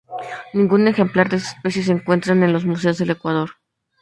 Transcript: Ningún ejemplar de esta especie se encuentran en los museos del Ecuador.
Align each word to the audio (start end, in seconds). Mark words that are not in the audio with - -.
Ningún 0.53 0.87
ejemplar 0.87 1.29
de 1.29 1.35
esta 1.37 1.49
especie 1.51 1.83
se 1.83 1.91
encuentran 1.91 2.41
en 2.41 2.53
los 2.53 2.65
museos 2.65 2.97
del 2.97 3.11
Ecuador. 3.11 3.51